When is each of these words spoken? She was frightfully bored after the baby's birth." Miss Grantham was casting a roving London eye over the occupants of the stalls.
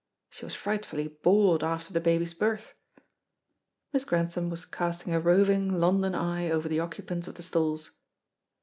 She 0.31 0.45
was 0.45 0.55
frightfully 0.55 1.09
bored 1.09 1.63
after 1.63 1.93
the 1.93 2.01
baby's 2.01 2.33
birth." 2.33 2.73
Miss 3.93 4.03
Grantham 4.03 4.49
was 4.49 4.65
casting 4.65 5.13
a 5.13 5.19
roving 5.19 5.79
London 5.79 6.15
eye 6.15 6.49
over 6.49 6.67
the 6.67 6.79
occupants 6.79 7.27
of 7.27 7.35
the 7.35 7.43
stalls. 7.43 7.91